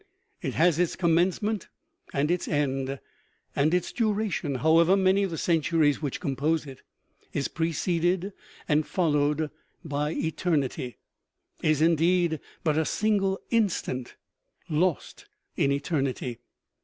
[0.41, 1.67] It has its commencement
[2.11, 2.99] and its end;
[3.55, 6.81] and its duration, however many the centuries which compose it,
[7.33, 8.33] is preceded
[8.67, 9.51] and followed
[9.85, 10.97] by eternity
[11.61, 14.15] is, indeed, but a single instant
[14.67, 16.39] lost in eternity.